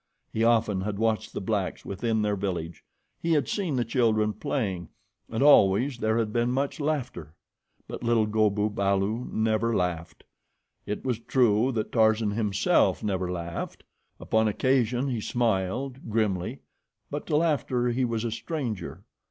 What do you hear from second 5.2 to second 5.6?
and